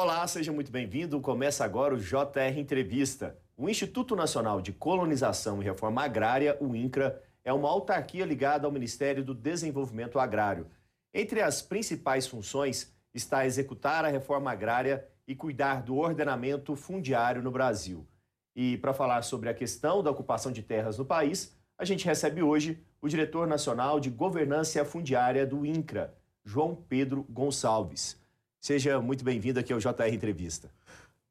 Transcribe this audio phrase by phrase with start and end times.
[0.00, 1.20] Olá, seja muito bem-vindo.
[1.20, 3.36] Começa agora o JR Entrevista.
[3.56, 8.70] O Instituto Nacional de Colonização e Reforma Agrária, o INCRA, é uma autarquia ligada ao
[8.70, 10.68] Ministério do Desenvolvimento Agrário.
[11.12, 17.50] Entre as principais funções está executar a reforma agrária e cuidar do ordenamento fundiário no
[17.50, 18.06] Brasil.
[18.54, 22.40] E para falar sobre a questão da ocupação de terras no país, a gente recebe
[22.40, 28.27] hoje o diretor nacional de governança fundiária do INCRA, João Pedro Gonçalves.
[28.60, 30.68] Seja muito bem-vindo aqui ao JR Entrevista.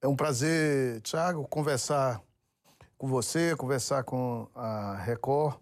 [0.01, 2.21] É um prazer, Thiago, conversar
[2.97, 5.59] com você, conversar com a Record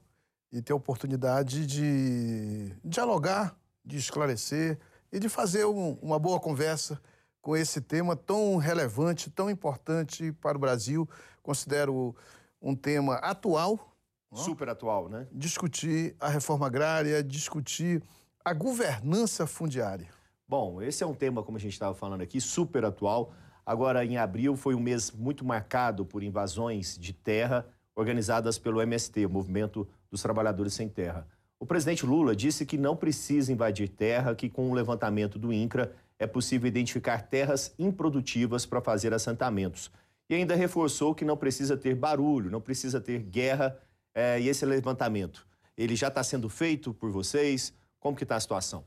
[0.51, 4.77] e ter a oportunidade de dialogar, de esclarecer
[5.11, 7.01] e de fazer um, uma boa conversa
[7.41, 11.09] com esse tema tão relevante, tão importante para o Brasil.
[11.41, 12.15] Considero
[12.61, 13.97] um tema atual.
[14.31, 15.27] Super atual, né?
[15.31, 18.03] Discutir a reforma agrária, discutir
[18.43, 20.09] a governança fundiária.
[20.47, 23.33] Bom, esse é um tema, como a gente estava falando aqui, super atual.
[23.65, 27.65] Agora, em abril, foi um mês muito marcado por invasões de terra
[27.95, 31.27] organizadas pelo MST, Movimento dos Trabalhadores Sem Terra.
[31.59, 35.93] O presidente Lula disse que não precisa invadir terra, que com o levantamento do INCRA
[36.19, 39.89] é possível identificar terras improdutivas para fazer assentamentos.
[40.29, 43.79] E ainda reforçou que não precisa ter barulho, não precisa ter guerra
[44.13, 45.47] é, e esse levantamento.
[45.75, 47.73] Ele já está sendo feito por vocês?
[47.99, 48.83] Como que está a situação?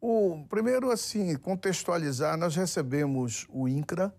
[0.00, 4.14] O, primeiro, assim, contextualizar, nós recebemos o INCRA,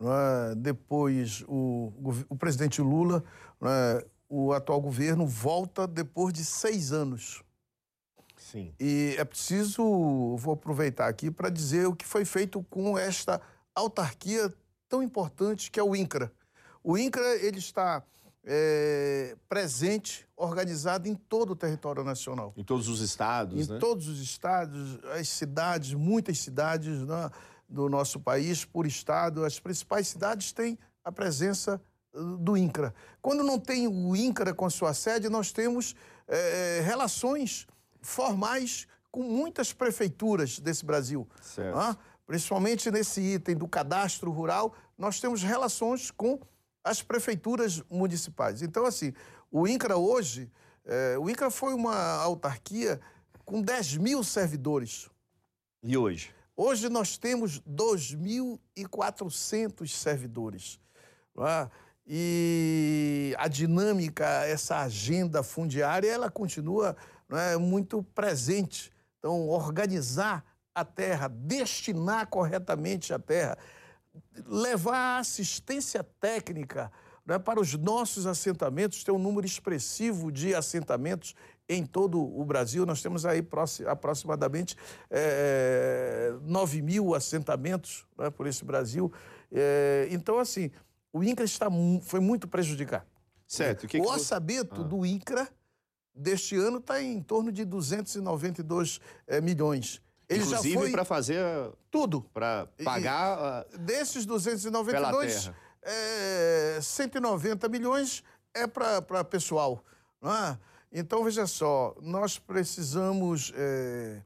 [0.00, 0.54] é?
[0.54, 1.92] depois o,
[2.28, 3.22] o, presidente Lula,
[3.62, 4.06] é?
[4.28, 7.42] o atual governo volta depois de seis anos.
[8.36, 8.74] Sim.
[8.80, 13.40] E é preciso, vou aproveitar aqui para dizer o que foi feito com esta
[13.74, 14.52] autarquia
[14.88, 16.32] tão importante que é o INCRA.
[16.82, 18.02] O INCRA ele está
[18.46, 22.52] é, presente, organizado em todo o território nacional.
[22.56, 23.76] Em todos os estados, em né?
[23.76, 27.30] Em todos os estados, as cidades, muitas cidades né,
[27.68, 31.80] do nosso país, por estado, as principais cidades têm a presença
[32.12, 32.94] uh, do INCRA.
[33.22, 35.94] Quando não tem o INCRA com sua sede, nós temos
[36.28, 37.66] é, relações
[38.00, 41.26] formais com muitas prefeituras desse Brasil.
[41.40, 41.76] Certo.
[41.76, 41.96] Né?
[42.26, 46.40] Principalmente nesse item do cadastro rural, nós temos relações com
[46.84, 48.62] as prefeituras municipais.
[48.62, 49.14] Então, assim,
[49.50, 50.52] o INCRA hoje,
[50.84, 53.00] é, o INCRA foi uma autarquia
[53.44, 55.08] com 10 mil servidores.
[55.82, 56.30] E hoje?
[56.56, 60.78] Hoje nós temos 2.400 servidores.
[61.38, 61.68] É?
[62.06, 66.94] E a dinâmica, essa agenda fundiária, ela continua
[67.30, 68.92] é, muito presente.
[69.18, 73.56] Então, organizar a terra, destinar corretamente a terra,
[74.46, 76.90] levar assistência técnica
[77.26, 81.34] né, para os nossos assentamentos, tem um número expressivo de assentamentos
[81.68, 82.84] em todo o Brasil.
[82.84, 83.46] Nós temos aí
[83.86, 84.76] aproximadamente
[85.10, 89.12] é, 9 mil assentamentos né, por esse Brasil.
[89.50, 90.70] É, então, assim,
[91.12, 91.68] o INCRA está,
[92.02, 93.06] foi muito prejudicado.
[93.46, 93.84] Certo.
[93.84, 94.84] O, que o que orçamento ah.
[94.84, 95.48] do INCRA
[96.14, 100.02] deste ano está em torno de 292 é, milhões.
[100.34, 100.90] Ele Inclusive foi...
[100.90, 101.42] para fazer...
[101.90, 102.22] Tudo.
[102.32, 103.66] Para pagar...
[103.72, 105.50] E, desses 292,
[105.82, 109.84] é, 190 milhões é para pessoal.
[110.20, 110.58] Não é?
[110.92, 114.22] Então, veja só, nós precisamos é,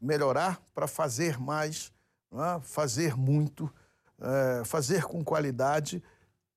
[0.00, 1.92] melhorar para fazer mais,
[2.32, 2.60] é?
[2.62, 3.72] fazer muito,
[4.20, 6.02] é, fazer com qualidade,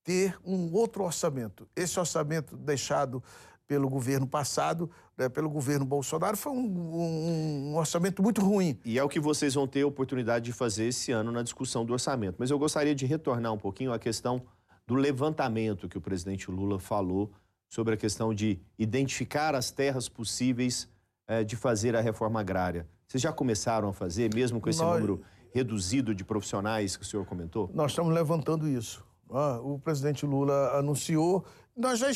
[0.03, 1.67] ter um outro orçamento.
[1.75, 3.23] Esse orçamento deixado
[3.67, 8.79] pelo governo passado, né, pelo governo Bolsonaro, foi um, um, um, orçamento muito ruim.
[8.85, 11.85] E é o que vocês vão ter a oportunidade de fazer esse ano na discussão
[11.85, 12.35] do orçamento.
[12.37, 14.43] Mas eu gostaria de retornar um pouquinho à questão
[14.85, 17.31] do levantamento que o presidente Lula falou
[17.67, 20.87] sobre a questão de identificar as terras possíveis
[21.27, 22.87] eh, de fazer a reforma agrária.
[23.07, 24.93] Vocês já começaram a fazer, mesmo com esse Nós...
[24.93, 25.21] número
[25.53, 27.71] reduzido de profissionais que o senhor comentou?
[27.73, 29.03] Nós estamos levantando isso.
[29.31, 32.07] Ah, o presidente Lula anunciou, nós já,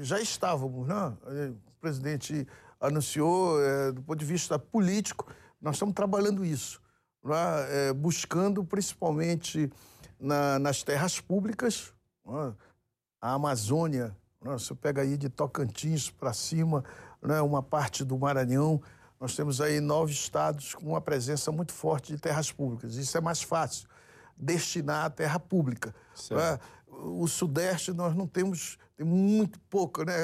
[0.00, 1.16] já estávamos, né?
[1.66, 2.46] O presidente
[2.80, 5.26] anunciou, é, do ponto de vista político,
[5.60, 6.80] nós estamos trabalhando isso,
[7.24, 7.34] né?
[7.68, 9.70] é, buscando principalmente
[10.18, 11.92] na, nas terras públicas,
[12.26, 12.54] né?
[13.20, 14.52] a Amazônia, né?
[14.52, 16.84] você pega aí de Tocantins para cima,
[17.20, 17.40] né?
[17.40, 18.82] uma parte do Maranhão,
[19.20, 22.96] nós temos aí nove estados com uma presença muito forte de terras públicas.
[22.96, 23.88] Isso é mais fácil
[24.36, 25.94] destinar à terra pública.
[26.36, 26.58] Né?
[26.92, 30.14] O Sudeste nós não temos, tem muito pouco, né?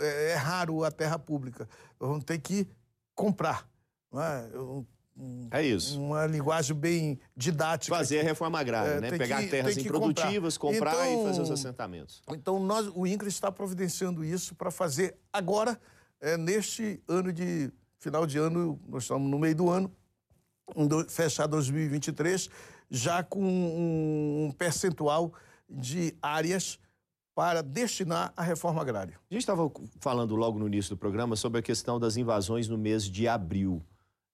[0.00, 1.68] É, é raro a terra pública.
[1.98, 2.68] Nós vamos ter que
[3.14, 3.68] comprar.
[4.12, 4.50] Né?
[4.54, 6.00] Um, é isso.
[6.00, 7.94] Uma linguagem bem didática.
[7.94, 9.10] Fazer a reforma agrária, é, né?
[9.10, 12.22] Pegar que, terras improdutivas, comprar, comprar então, e fazer os assentamentos.
[12.30, 15.80] Então, nós, o INCRA está providenciando isso para fazer agora,
[16.20, 17.72] é, neste ano de.
[17.98, 19.92] Final de ano, nós estamos no meio do ano,
[21.06, 22.48] fechar 2023,
[22.90, 25.34] já com um percentual
[25.70, 26.78] de áreas
[27.34, 29.14] para destinar à reforma agrária.
[29.30, 29.70] A gente estava
[30.00, 33.82] falando logo no início do programa sobre a questão das invasões no mês de abril.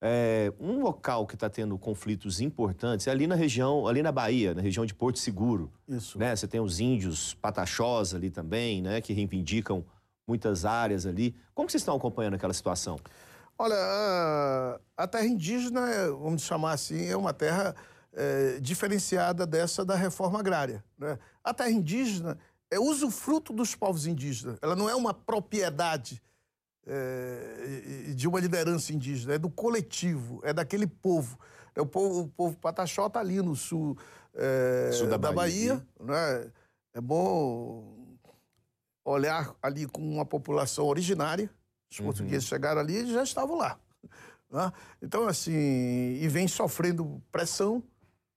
[0.01, 4.55] É, um local que está tendo conflitos importantes é ali na região, ali na Bahia,
[4.55, 5.71] na região de Porto Seguro.
[5.89, 6.19] Isso.
[6.19, 6.35] Né?
[6.35, 9.01] Você tem os índios pataxós ali também, né?
[9.01, 9.85] Que reivindicam
[10.27, 11.35] muitas áreas ali.
[11.55, 12.99] Como vocês estão acompanhando aquela situação?
[13.59, 17.75] Olha, a, a terra indígena, vamos chamar assim, é uma terra
[18.17, 20.83] é, diferenciada dessa da reforma agrária.
[20.99, 21.19] Né?
[21.45, 22.39] A terra indígena
[22.71, 24.59] é usufruto dos povos indígenas.
[24.63, 26.21] Ela não é uma propriedade
[26.87, 31.39] é, de uma liderança indígena, é do coletivo, é daquele povo.
[31.75, 33.99] É o povo, o povo Pataxó está ali no sul,
[34.35, 35.85] é, sul da, da, Bahia.
[36.01, 36.51] Bahia né?
[36.95, 38.17] É bom
[39.05, 41.51] olhar ali com uma população originária.
[41.93, 42.07] Os uhum.
[42.07, 43.79] portugueses chegaram ali e já estavam lá.
[44.51, 44.73] Né?
[45.03, 47.83] Então, assim, e vem sofrendo pressão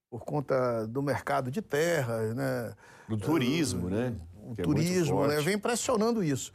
[0.09, 2.75] por conta do mercado de terra, né?
[3.07, 4.15] Do turismo, uh, né?
[4.43, 5.41] O que é turismo, é né?
[5.41, 6.51] Vem pressionando isso.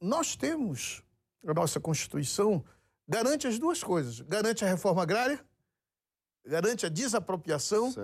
[0.00, 1.02] Nós temos,
[1.46, 2.64] a nossa Constituição
[3.06, 4.20] garante as duas coisas.
[4.20, 5.40] Garante a reforma agrária,
[6.44, 7.94] garante a desapropriação.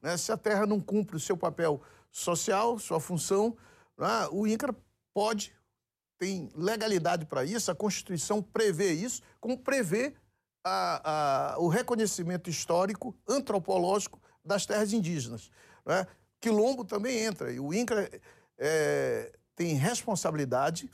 [0.00, 0.16] Né?
[0.16, 3.56] Se a terra não cumpre o seu papel social, sua função,
[3.98, 4.28] né?
[4.30, 4.74] o INCRA
[5.12, 5.52] pode,
[6.16, 10.14] tem legalidade para isso, a Constituição prevê isso, como prevê
[10.62, 15.50] a, a, o reconhecimento histórico, antropológico das terras indígenas.
[15.84, 16.06] Né?
[16.40, 18.10] Quilombo também entra, e o INCRA
[18.58, 20.90] é, tem responsabilidade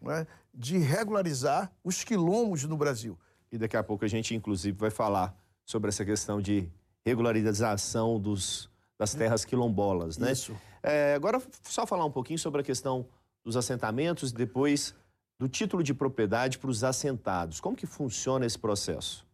[0.00, 3.18] né, de regularizar os quilombos no Brasil.
[3.50, 6.68] E daqui a pouco a gente, inclusive, vai falar sobre essa questão de
[7.04, 10.32] regularização dos, das terras quilombolas, né?
[10.32, 10.56] Isso.
[10.82, 13.06] É, agora, só falar um pouquinho sobre a questão
[13.44, 14.94] dos assentamentos e depois
[15.38, 17.60] do título de propriedade para os assentados.
[17.60, 19.26] Como que funciona esse processo?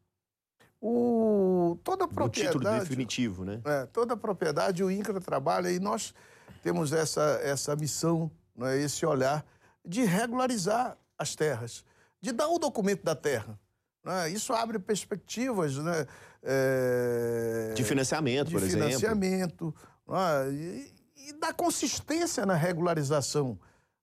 [0.81, 2.57] O, toda a propriedade...
[2.57, 3.61] O título definitivo, né?
[3.65, 6.15] É, toda a propriedade, o INCRA trabalha e nós
[6.63, 9.45] temos essa, essa missão, né, esse olhar
[9.85, 11.85] de regularizar as terras,
[12.21, 13.59] de dar o documento da terra.
[14.05, 14.31] Né?
[14.31, 16.07] Isso abre perspectivas né?
[16.43, 17.73] É...
[17.75, 19.75] de financiamento, de por financiamento, exemplo.
[20.09, 20.53] né?
[20.53, 23.59] e, e dá consistência na regularização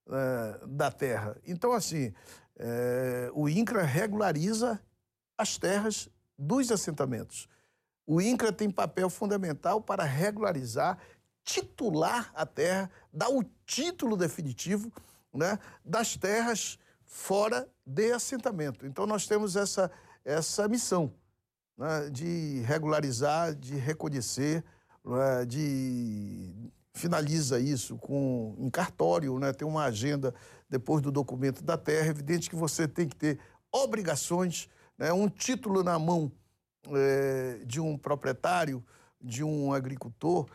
[0.10, 1.36] é, da terra.
[1.46, 2.14] Então, assim,
[2.58, 4.80] é, o INCRA regulariza
[5.38, 7.48] as terras dos assentamentos.
[8.06, 10.98] O INCRA tem papel fundamental para regularizar,
[11.44, 14.92] titular a terra, dar o título definitivo
[15.34, 18.86] né, das terras fora de assentamento.
[18.86, 19.92] Então, nós temos essa,
[20.24, 21.14] essa missão
[21.78, 24.64] né, de regularizar, de reconhecer,
[25.04, 29.54] né, de finaliza isso com em cartório, né?
[29.54, 30.34] tem uma agenda
[30.68, 32.08] depois do documento da terra.
[32.08, 33.40] É evidente que você tem que ter
[33.72, 35.14] obrigações, né?
[35.14, 36.32] um título na mão
[36.90, 38.84] é, de um proprietário,
[39.22, 40.48] de um agricultor,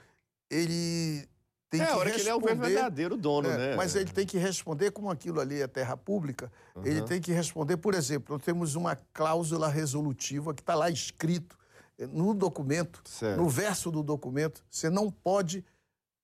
[0.51, 1.29] ele
[1.73, 3.77] tem é, que hora responder, que ele é o verdadeiro dono, é, né?
[3.77, 6.53] Mas ele tem que responder como aquilo ali é terra pública.
[6.77, 6.85] Uhum.
[6.85, 11.59] Ele tem que responder, por exemplo, nós temos uma cláusula resolutiva que está lá escrito
[11.99, 13.41] eh, no documento, certo.
[13.41, 15.65] no verso do documento, você não pode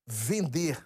[0.06, 0.78] vender,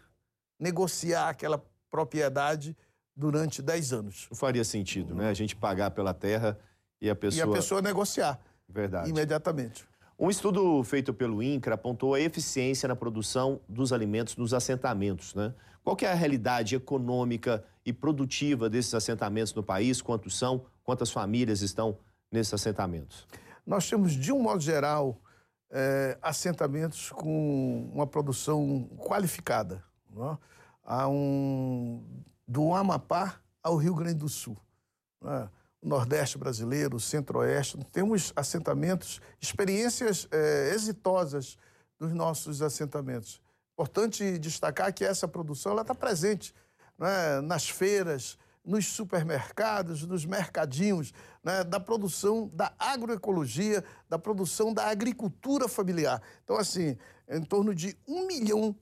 [0.60, 2.76] negociar aquela propriedade
[3.16, 4.28] durante 10 anos.
[4.30, 5.28] Não faria sentido, né?
[5.28, 6.58] A gente pagar pela terra
[7.02, 7.40] e a pessoa.
[7.40, 8.40] E a pessoa negociar.
[8.68, 9.10] Verdade.
[9.10, 9.84] Imediatamente.
[10.16, 15.52] Um estudo feito pelo INCRA apontou a eficiência na produção dos alimentos nos assentamentos, né?
[15.82, 20.00] Qual é a realidade econômica e produtiva desses assentamentos no país?
[20.00, 20.64] Quantos são?
[20.84, 21.98] Quantas famílias estão
[22.30, 23.26] nesses assentamentos?
[23.66, 25.20] Nós temos, de um modo geral,
[25.72, 29.82] é, assentamentos com uma produção qualificada.
[30.08, 30.34] Não?
[30.34, 30.38] É?
[30.84, 32.04] Há um,
[32.46, 34.56] do Amapá ao Rio Grande do Sul.
[35.24, 35.48] É?
[35.82, 41.58] Nordeste brasileiro, o Centro-Oeste, temos assentamentos, experiências é, exitosas
[41.98, 43.40] dos nossos assentamentos.
[43.72, 46.54] Importante destacar que essa produção está presente
[47.00, 47.40] é?
[47.40, 51.12] nas feiras, nos supermercados, nos mercadinhos,
[51.42, 56.22] né, da produção da agroecologia, da produção da agricultura familiar.
[56.44, 56.96] Então, assim,
[57.28, 58.76] em torno de um milhão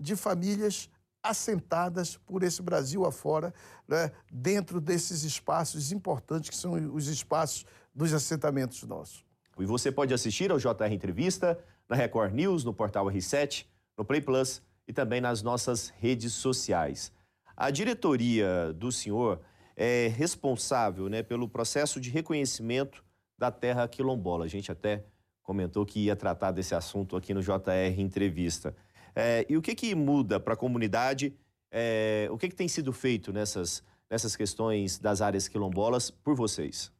[0.00, 0.90] de famílias
[1.28, 3.52] assentadas por esse Brasil afora,
[3.86, 7.64] né, dentro desses espaços importantes que são os espaços
[7.94, 9.24] dos assentamentos nossos.
[9.58, 13.66] E você pode assistir ao JR Entrevista na Record News, no portal R7,
[13.96, 17.12] no Play Plus e também nas nossas redes sociais.
[17.56, 19.40] A diretoria do senhor
[19.74, 23.02] é responsável né, pelo processo de reconhecimento
[23.38, 24.44] da terra quilombola.
[24.44, 25.04] A gente até
[25.42, 28.74] comentou que ia tratar desse assunto aqui no JR Entrevista.
[29.16, 31.34] É, e o que, que muda para a comunidade?
[31.70, 36.92] É, o que, que tem sido feito nessas, nessas questões das áreas quilombolas por vocês?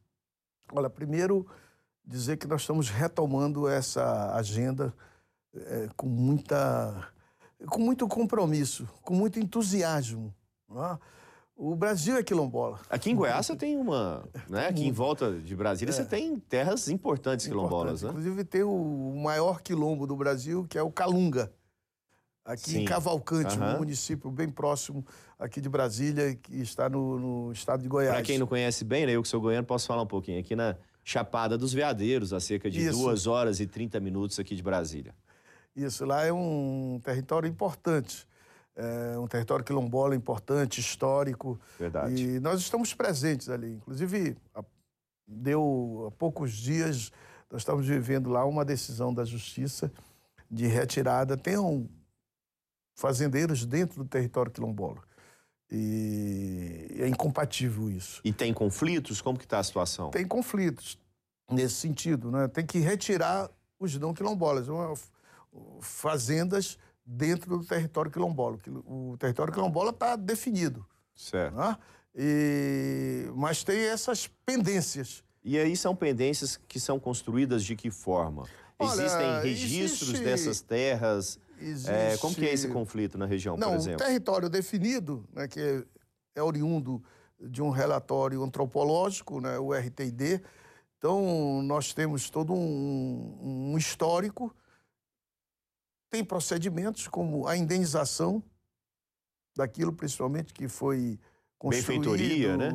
[0.73, 1.45] Olha, primeiro
[2.03, 4.91] dizer que nós estamos retomando essa agenda
[5.55, 7.07] é, com muita
[7.67, 10.33] com muito compromisso, com muito entusiasmo.
[10.71, 10.97] É?
[11.55, 12.79] O Brasil é quilombola.
[12.87, 14.67] Aqui em Goiás você tem uma, né?
[14.67, 15.93] Aqui em volta de Brasília é.
[15.93, 18.03] você tem terras importantes quilombolas, Importante.
[18.03, 18.09] né?
[18.21, 21.51] Inclusive tem o maior quilombo do Brasil, que é o Calunga.
[22.47, 22.79] Aqui Sim.
[22.79, 23.75] em Cavalcante, uhum.
[23.75, 25.05] um município bem próximo
[25.37, 28.15] aqui de Brasília, que está no, no estado de Goiás.
[28.15, 30.39] Para quem não conhece bem, né, eu que sou goiano posso falar um pouquinho.
[30.39, 32.99] Aqui na Chapada dos Veadeiros, a cerca de Isso.
[32.99, 35.13] duas horas e 30 minutos aqui de Brasília.
[35.75, 38.25] Isso, lá é um território importante.
[38.73, 41.59] É um território quilombola importante, histórico.
[41.77, 42.23] Verdade.
[42.23, 43.73] E nós estamos presentes ali.
[43.73, 44.37] Inclusive,
[45.27, 47.11] deu há poucos dias,
[47.51, 49.91] nós estamos vivendo lá uma decisão da Justiça
[50.49, 51.35] de retirada.
[51.35, 51.89] Tem um,
[52.97, 55.01] fazendeiros dentro do território quilombola.
[55.71, 58.19] E é incompatível isso.
[58.23, 59.21] E tem conflitos?
[59.21, 60.09] Como que está a situação?
[60.09, 60.97] Tem conflitos
[61.49, 62.47] nesse sentido, né?
[62.47, 63.49] Tem que retirar
[63.79, 64.67] os não quilombolas,
[65.79, 68.57] fazendas dentro do território quilombola.
[68.85, 70.85] O território quilombola está definido.
[71.15, 71.55] Certo.
[71.55, 71.77] Né?
[72.15, 73.29] E...
[73.35, 75.23] Mas tem essas pendências.
[75.43, 78.45] E aí são pendências que são construídas de que forma?
[78.79, 80.25] Olha, Existem registros existe...
[80.25, 81.39] dessas terras?
[81.59, 81.91] Existe...
[81.91, 84.03] É, como que é esse conflito na região, Não, por exemplo?
[84.03, 85.85] O território definido, né, que
[86.35, 87.03] é, oriundo
[87.39, 90.41] de um relatório antropológico, né, o RTD.
[90.97, 94.55] Então, nós temos todo um, um histórico,
[96.09, 98.41] tem procedimentos como a indenização
[99.55, 101.19] daquilo, principalmente, que foi
[101.57, 102.15] construído
[102.57, 102.71] né?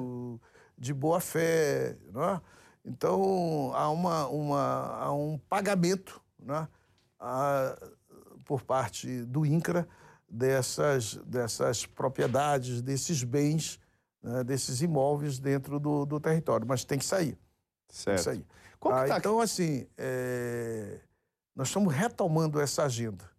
[0.77, 2.41] de boa fé, né?
[2.85, 6.69] Então, há, uma, uma, há um pagamento né?
[8.45, 9.89] Por parte do INCRA
[10.29, 13.79] dessas, dessas propriedades, desses bens,
[14.23, 16.67] né, desses imóveis dentro do, do, território.
[16.67, 17.39] Mas tem que sair.
[17.89, 18.07] Certo.
[18.07, 18.47] Tem que sair.
[18.85, 21.01] Ah, tá então, assim, é...
[21.55, 23.31] nós estamos retomando essa agenda.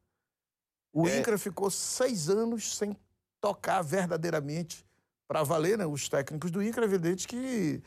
[0.93, 1.17] O é...
[1.17, 2.95] INCRA ficou seis anos sem
[3.41, 4.85] tocar verdadeiramente
[5.27, 5.85] para valer, né?
[5.85, 7.81] Os técnicos do INCRA, evidente que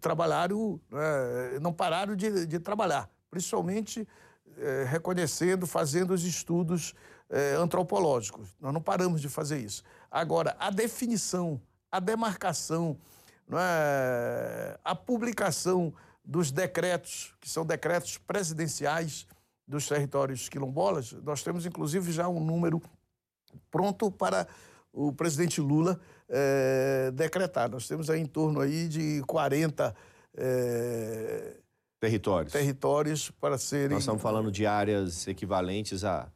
[0.00, 1.58] trabalharam, né?
[1.60, 4.06] não pararam de, de trabalhar, principalmente
[4.58, 6.94] é, reconhecendo, fazendo os estudos
[7.28, 8.48] é, antropológicos.
[8.60, 9.82] Nós não paramos de fazer isso.
[10.10, 11.60] Agora, a definição,
[11.90, 12.98] a demarcação,
[13.52, 15.92] é, a publicação
[16.24, 19.26] dos decretos, que são decretos presidenciais
[19.66, 22.80] dos territórios quilombolas, nós temos inclusive já um número
[23.70, 24.46] pronto para
[24.92, 27.70] o presidente Lula é, decretar.
[27.70, 29.94] Nós temos aí em torno aí de 40
[30.36, 31.56] é,
[32.00, 32.52] Territórios.
[32.52, 33.90] Territórios para serem.
[33.90, 36.28] Nós estamos falando de áreas equivalentes a.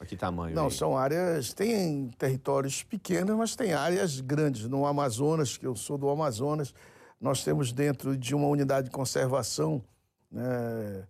[0.00, 0.54] A que tamanho?
[0.54, 0.70] Não, aí?
[0.72, 1.54] são áreas.
[1.54, 4.66] Tem territórios pequenos, mas tem áreas grandes.
[4.66, 6.74] No Amazonas, que eu sou do Amazonas,
[7.20, 9.80] nós temos dentro de uma unidade de conservação
[10.28, 11.06] né,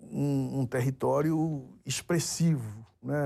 [0.00, 2.84] um, um território expressivo.
[3.00, 3.16] Né?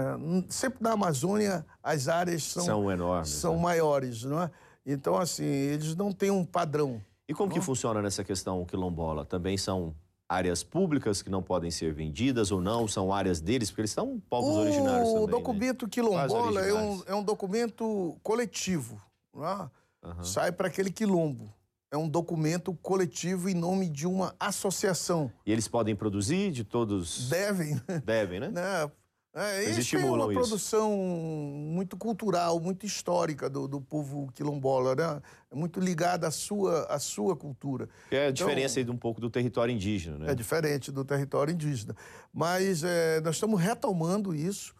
[0.51, 3.31] Sempre na Amazônia as áreas são, são enormes.
[3.31, 3.63] São né?
[3.63, 4.23] maiores.
[4.25, 4.51] Não é?
[4.85, 7.01] Então, assim, eles não têm um padrão.
[7.29, 9.25] E como que funciona nessa questão quilombola?
[9.25, 9.95] Também são
[10.29, 12.87] áreas públicas que não podem ser vendidas ou não?
[12.87, 13.71] São áreas deles?
[13.71, 15.23] Porque eles são povos o originários também.
[15.23, 15.33] O né?
[15.33, 15.91] documento né?
[15.91, 19.01] quilombola é um, é um documento coletivo.
[19.35, 20.23] Uhum.
[20.23, 21.53] Sai para aquele quilombo.
[21.91, 25.31] É um documento coletivo em nome de uma associação.
[25.47, 27.29] E eles podem produzir de todos?
[27.29, 27.81] Devem.
[28.05, 28.49] Devem, né?
[28.49, 28.91] Não,
[29.35, 30.41] é, Eles estimulam uma isso.
[30.41, 35.21] produção muito cultural, muito histórica do, do povo quilombola, né?
[35.51, 37.89] É muito ligada à sua, à sua cultura.
[38.09, 40.31] Que é a então, diferença aí de um pouco do território indígena, né?
[40.31, 41.97] É diferente do território indígena.
[42.33, 44.73] Mas é, nós estamos retomando isso.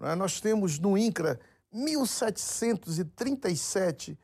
[0.00, 0.16] Né?
[0.16, 1.38] Nós temos no INCRA
[1.72, 4.18] 1.737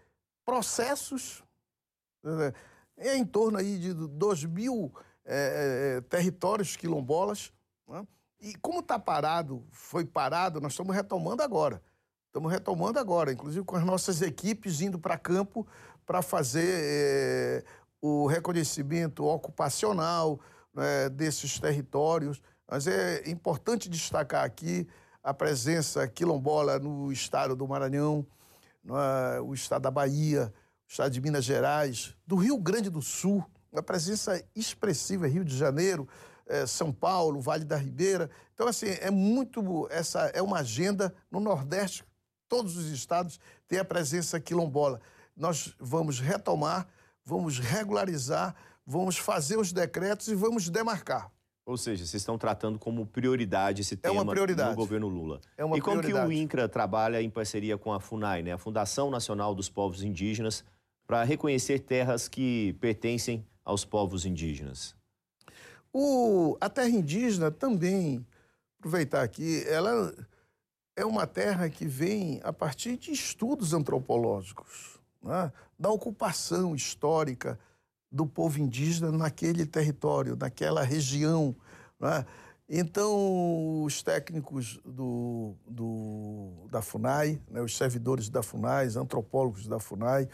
[0.44, 1.44] processos,
[2.24, 2.52] né?
[2.96, 4.92] é em torno aí de 2 mil
[5.24, 7.52] é, é, territórios quilombolas,
[7.86, 8.04] né?
[8.40, 11.82] E como está parado, foi parado, nós estamos retomando agora.
[12.26, 15.66] Estamos retomando agora, inclusive com as nossas equipes indo para campo
[16.06, 17.64] para fazer é,
[18.00, 20.38] o reconhecimento ocupacional
[20.72, 22.40] né, desses territórios.
[22.70, 24.86] Mas é importante destacar aqui
[25.22, 28.24] a presença quilombola no estado do Maranhão,
[28.86, 30.52] é, o estado da Bahia,
[30.86, 35.56] o estado de Minas Gerais, do Rio Grande do Sul, uma presença expressiva, Rio de
[35.56, 36.08] Janeiro,
[36.48, 38.30] é, São Paulo, Vale da Ribeira.
[38.54, 39.86] Então, assim, é muito.
[39.90, 42.04] Essa é uma agenda no Nordeste,
[42.48, 43.38] todos os estados
[43.68, 45.00] têm a presença quilombola.
[45.36, 46.88] Nós vamos retomar,
[47.24, 51.30] vamos regularizar, vamos fazer os decretos e vamos demarcar.
[51.64, 54.70] Ou seja, vocês estão tratando como prioridade esse tema é uma prioridade.
[54.70, 55.38] no governo Lula.
[55.54, 56.26] É uma e como prioridade.
[56.26, 60.02] que o INCRA trabalha em parceria com a FUNAI, né, a Fundação Nacional dos Povos
[60.02, 60.64] Indígenas,
[61.06, 64.97] para reconhecer terras que pertencem aos povos indígenas?
[65.92, 68.24] O, a terra indígena também
[68.78, 70.14] aproveitar aqui, ela
[70.96, 75.52] é uma terra que vem a partir de estudos antropológicos, né?
[75.78, 77.58] da ocupação histórica
[78.10, 81.54] do povo indígena naquele território, naquela região.
[82.00, 82.26] Né?
[82.68, 89.78] Então, os técnicos do, do, da FUNAI, né, os servidores da FUNAI, os antropólogos da
[89.78, 90.28] FUNAI,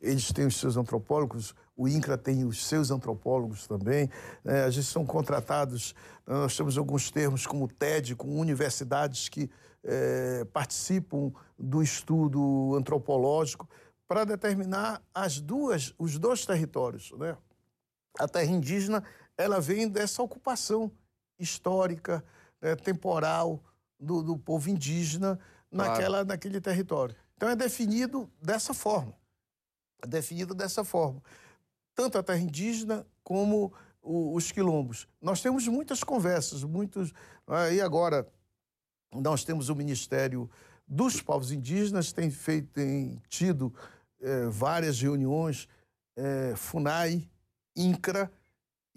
[0.00, 4.08] eles têm os seus antropólogos, o INCRA tem os seus antropólogos também.
[4.44, 5.94] Né, a gente são contratados,
[6.26, 9.50] nós temos alguns termos como TED, com universidades que
[9.84, 13.68] é, participam do estudo antropológico
[14.06, 17.12] para determinar as duas, os dois territórios.
[17.12, 17.36] Né?
[18.18, 19.04] A terra indígena
[19.36, 20.90] ela vem dessa ocupação
[21.38, 22.24] histórica,
[22.60, 23.62] né, temporal
[23.98, 25.38] do, do, povo indígena
[25.70, 26.28] naquela, claro.
[26.28, 27.14] naquele território.
[27.36, 29.14] Então é definido dessa forma.
[30.06, 31.22] Definido dessa forma.
[31.94, 35.08] Tanto a terra indígena como o, os quilombos.
[35.20, 37.12] Nós temos muitas conversas, muitos.
[37.46, 38.26] Ah, e agora,
[39.12, 40.48] nós temos o Ministério
[40.86, 43.74] dos Povos Indígenas, tem, feito, tem tido
[44.20, 45.68] é, várias reuniões,
[46.16, 47.28] é, FUNAI,
[47.76, 48.30] INCRA,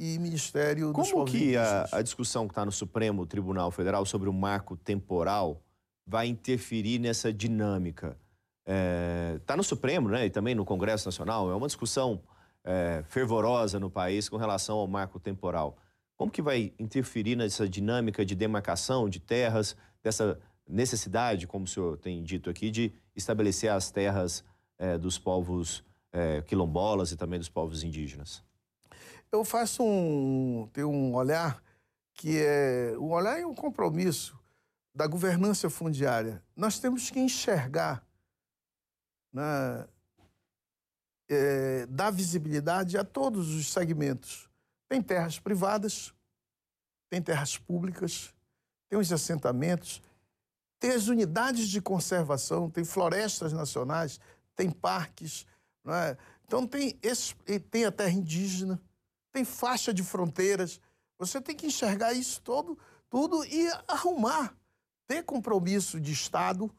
[0.02, 4.28] e Ministério dos Como que a, a, discussão que está no Supremo Tribunal Federal sobre
[4.28, 5.62] o marco temporal
[6.08, 8.18] vai interferir nessa dinâmica?
[8.66, 12.22] Está é, tá no Supremo né, e também no Congresso Nacional, é uma discussão
[12.64, 15.78] é, fervorosa no país com relação ao marco temporal.
[16.16, 21.98] Como que vai interferir nessa dinâmica de demarcação de terras, dessa necessidade, como o senhor
[21.98, 24.44] tem dito aqui, de estabelecer as terras
[24.78, 28.44] é, dos povos é, quilombolas e também dos povos indígenas?
[29.32, 31.64] eu faço um, tenho um olhar
[32.14, 34.38] que é um olhar e um compromisso
[34.94, 36.44] da governança fundiária.
[36.56, 38.06] Nós temos que enxergar,
[39.32, 39.88] né,
[41.30, 44.50] é, dar visibilidade a todos os segmentos.
[44.90, 46.14] Tem terras privadas,
[47.10, 48.34] tem terras públicas,
[48.90, 50.02] tem os assentamentos,
[50.80, 54.20] tem as unidades de conservação, tem florestas nacionais,
[54.56, 55.46] tem parques,
[55.86, 56.18] é?
[56.46, 57.34] então tem, esse,
[57.72, 58.82] tem a terra indígena
[59.32, 60.80] tem faixa de fronteiras.
[61.18, 62.78] Você tem que enxergar isso todo,
[63.10, 64.56] tudo e arrumar,
[65.08, 66.70] ter compromisso de Estado,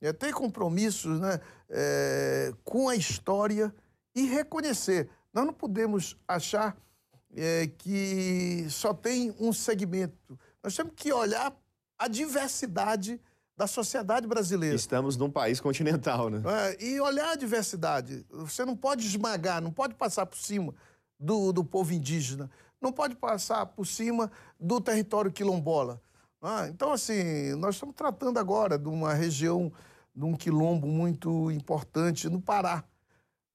[0.00, 3.74] é, ter compromisso né, é, com a história
[4.14, 5.08] e reconhecer.
[5.32, 6.76] Nós não podemos achar
[7.36, 10.38] é, que só tem um segmento.
[10.62, 11.54] Nós temos que olhar
[11.98, 13.20] a diversidade
[13.56, 14.74] da sociedade brasileira.
[14.74, 16.42] Estamos num país continental, né?
[16.46, 18.24] É, e olhar a diversidade.
[18.30, 20.74] Você não pode esmagar, não pode passar por cima
[21.18, 26.00] do, do povo indígena, não pode passar por cima do território quilombola.
[26.40, 29.70] Ah, então, assim, nós estamos tratando agora de uma região,
[30.20, 32.84] de um quilombo muito importante no Pará,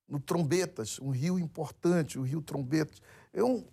[0.08, 3.01] no Trombetas, um rio importante, o rio Trombetas.
[3.32, 3.63] É um,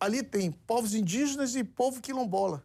[0.00, 2.62] ali tem povos indígenas e povo quilombola.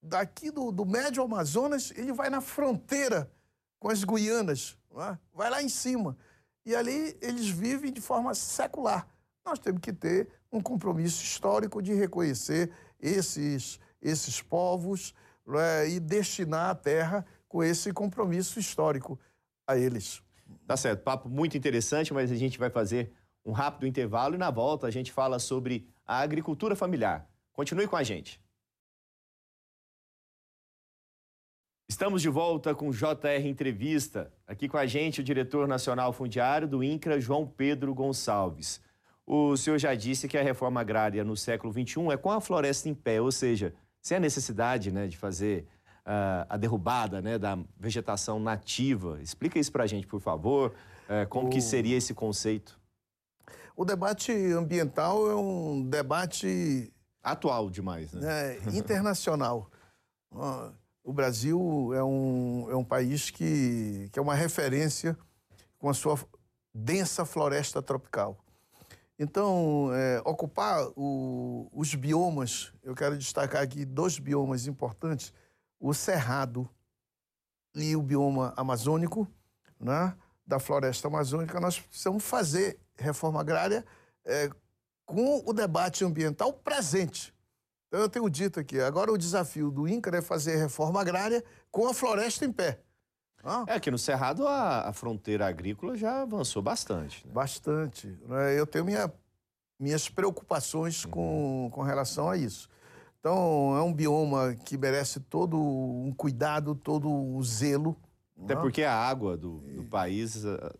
[0.00, 3.30] Daqui do, do Médio Amazonas, ele vai na fronteira
[3.78, 5.18] com as Guianas, é?
[5.34, 6.16] vai lá em cima.
[6.64, 9.08] E ali eles vivem de forma secular
[9.44, 12.70] nós temos que ter um compromisso histórico de reconhecer
[13.00, 15.14] esses, esses povos
[15.46, 19.20] né, e destinar a terra com esse compromisso histórico
[19.66, 20.22] a eles.
[20.66, 23.12] Tá certo, papo muito interessante, mas a gente vai fazer
[23.44, 27.28] um rápido intervalo e na volta a gente fala sobre a agricultura familiar.
[27.52, 28.40] Continue com a gente.
[31.86, 34.32] Estamos de volta com JR Entrevista.
[34.46, 38.80] Aqui com a gente o diretor nacional fundiário do INCRA, João Pedro Gonçalves.
[39.26, 42.88] O senhor já disse que a reforma agrária no século XXI é com a floresta
[42.88, 45.66] em pé, ou seja, sem a necessidade né, de fazer
[46.06, 49.20] uh, a derrubada né, da vegetação nativa.
[49.20, 50.72] Explica isso para a gente, por favor.
[51.04, 51.50] Uh, como o...
[51.50, 52.80] que seria esse conceito?
[53.76, 56.92] O debate ambiental é um debate...
[57.24, 58.56] Atual demais, né?
[58.56, 59.70] É, internacional.
[61.04, 65.16] o Brasil é um, é um país que, que é uma referência
[65.78, 66.18] com a sua
[66.74, 68.38] densa floresta tropical.
[69.18, 75.32] Então, é, ocupar o, os biomas, eu quero destacar aqui dois biomas importantes:
[75.82, 76.70] o cerrado
[77.74, 79.26] e o bioma amazônico,
[79.80, 80.16] né,
[80.46, 81.58] da floresta amazônica.
[81.58, 83.84] Nós precisamos fazer reforma agrária
[84.24, 84.48] é,
[85.04, 87.34] com o debate ambiental presente.
[87.88, 91.88] Então, eu tenho dito aqui: agora o desafio do INCRA é fazer reforma agrária com
[91.88, 92.78] a floresta em pé.
[93.44, 93.64] Ah.
[93.66, 97.26] É que no Cerrado a, a, fronteira agrícola já avançou bastante.
[97.26, 97.32] Né?
[97.32, 98.06] Bastante.
[98.28, 98.56] Né?
[98.56, 99.12] Eu tenho minha,
[99.80, 101.10] minhas preocupações uhum.
[101.10, 102.70] com, com relação a isso.
[103.22, 107.96] Então, é um bioma que merece todo um cuidado, todo um zelo.
[108.42, 108.62] Até não?
[108.62, 110.74] porque a água do, do, país, eh,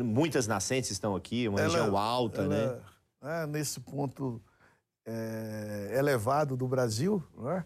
[0.00, 2.80] muitas nascentes estão aqui, uma ela, região alta, ela, né?
[3.22, 4.42] É, nesse ponto
[5.06, 7.64] é, elevado do Brasil, né?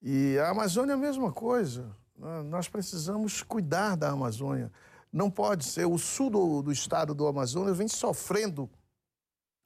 [0.00, 1.96] E a Amazônia é a mesma coisa.
[2.16, 2.42] Né?
[2.42, 4.70] Nós precisamos cuidar da Amazônia.
[5.12, 5.84] Não pode ser.
[5.84, 8.70] O sul do, do estado do Amazonas vem sofrendo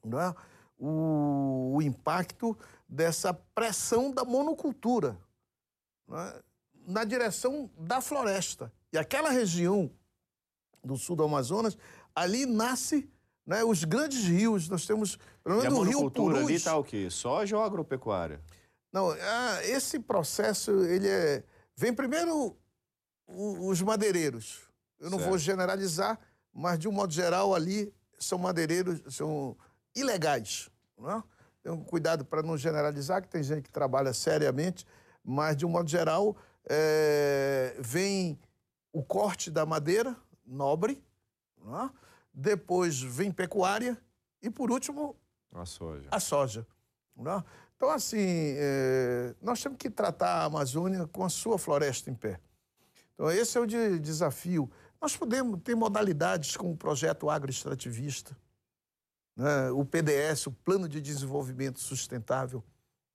[0.03, 0.35] né,
[0.79, 2.57] o, o, impacto
[2.89, 5.19] dessa pressão da monocultura
[6.09, 6.41] né,
[6.87, 8.73] na direção da floresta.
[8.93, 9.91] E aquela região
[10.83, 11.77] do sul do Amazonas,
[12.15, 13.09] ali nasce
[13.45, 14.69] né, os grandes rios.
[14.69, 16.39] Nós temos, pelo menos, o rio Purus.
[16.39, 17.11] ali está o quê?
[17.11, 18.41] Soja ou agropecuária?
[18.91, 21.45] Não, ah, esse processo, ele é...
[21.77, 22.57] Vem primeiro
[23.27, 24.63] os madeireiros.
[24.99, 25.31] Eu não certo.
[25.31, 26.19] vou generalizar,
[26.53, 29.57] mas de um modo geral ali são madeireiros, são
[29.95, 30.71] ilegais.
[30.97, 31.23] Não é?
[31.61, 34.87] Então, cuidado para não generalizar, que tem gente que trabalha seriamente,
[35.25, 36.37] mas de um modo geral
[36.69, 38.39] é, vem
[38.93, 40.17] o corte da madeira
[40.47, 41.03] nobre,
[41.61, 41.91] é?
[42.33, 43.99] depois vem pecuária
[44.41, 45.17] e por último
[45.53, 46.09] a soja.
[46.11, 46.67] A soja.
[47.19, 47.43] É?
[47.77, 52.41] Então, assim, é, nós temos que tratar a Amazônia com a sua floresta em pé.
[53.15, 54.71] Então, esse é o de, desafio.
[55.01, 58.37] Nós podemos ter modalidades como o projeto agroextrativista,
[59.39, 59.71] né?
[59.71, 62.63] o PDS, o Plano de Desenvolvimento Sustentável.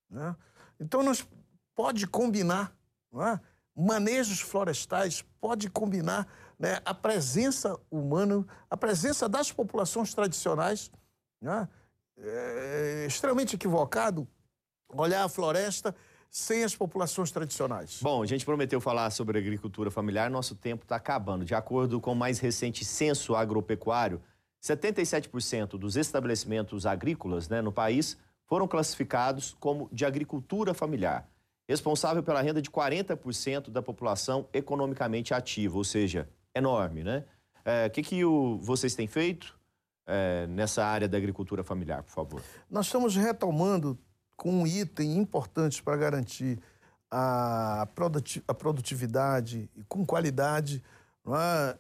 [0.10, 0.34] Né?
[0.80, 1.28] Então, nós
[1.76, 2.74] pode combinar
[3.14, 3.40] é?
[3.76, 6.26] manejos florestais, pode combinar
[6.58, 10.90] né, a presença humana, a presença das populações tradicionais.
[11.42, 11.68] Né?
[12.18, 14.26] É extremamente equivocado
[14.94, 15.94] olhar a floresta
[16.30, 18.00] sem as populações tradicionais.
[18.02, 21.44] Bom, a gente prometeu falar sobre agricultura familiar, nosso tempo está acabando.
[21.46, 24.22] De acordo com o mais recente censo agropecuário,
[24.64, 31.28] 77% dos estabelecimentos agrícolas né, no país foram classificados como de agricultura familiar,
[31.68, 37.26] responsável pela renda de 40% da população economicamente ativa, ou seja, enorme, né?
[37.66, 39.58] O é, que, que o, vocês têm feito
[40.06, 42.42] é, nessa área da agricultura familiar, por favor?
[42.70, 43.98] Nós estamos retomando
[44.36, 46.60] com um item importante para garantir
[47.10, 47.88] a
[48.58, 50.84] produtividade e com qualidade,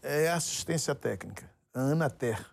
[0.03, 0.25] é?
[0.25, 2.52] é a assistência técnica, a Anater.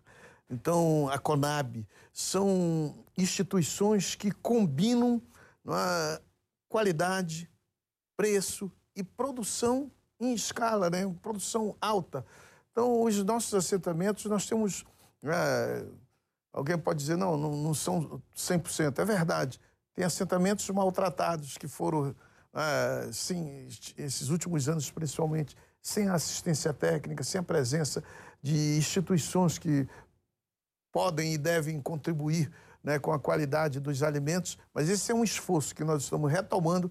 [0.50, 5.22] Então, a Conab, são instituições que combinam
[5.68, 6.20] é?
[6.68, 7.48] qualidade,
[8.16, 11.06] preço e produção em escala, né?
[11.22, 12.26] produção alta.
[12.72, 14.84] Então, os nossos assentamentos, nós temos.
[15.22, 15.84] É,
[16.52, 18.98] alguém pode dizer, não, não, não são 100%.
[18.98, 19.60] É verdade.
[19.94, 22.14] Tem assentamentos maltratados que foram,
[22.52, 28.02] ah, sim, esses últimos anos principalmente, sem assistência técnica, sem a presença
[28.42, 29.88] de instituições que
[30.92, 32.50] podem e devem contribuir
[32.83, 36.90] né, com a qualidade dos alimentos, mas esse é um esforço que nós estamos retomando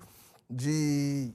[0.50, 1.34] de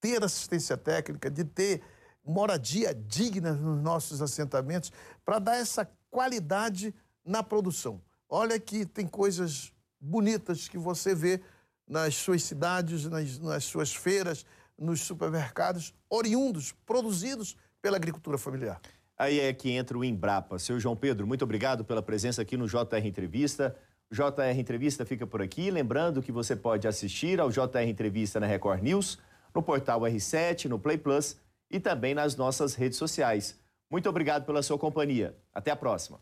[0.00, 1.82] ter assistência técnica, de ter
[2.24, 4.92] moradia digna nos nossos assentamentos,
[5.24, 6.94] para dar essa qualidade
[7.24, 8.00] na produção.
[8.28, 11.40] Olha que tem coisas bonitas que você vê
[11.86, 14.44] nas suas cidades, nas, nas suas feiras,
[14.78, 18.80] nos supermercados, oriundos, produzidos pela agricultura familiar.
[19.22, 20.58] Aí é que entra o Embrapa.
[20.58, 23.72] Seu João Pedro, muito obrigado pela presença aqui no JR Entrevista.
[24.10, 25.70] O JR Entrevista fica por aqui.
[25.70, 29.20] Lembrando que você pode assistir ao JR Entrevista na Record News,
[29.54, 31.36] no portal R7, no Play Plus
[31.70, 33.56] e também nas nossas redes sociais.
[33.88, 35.36] Muito obrigado pela sua companhia.
[35.54, 36.18] Até a próxima.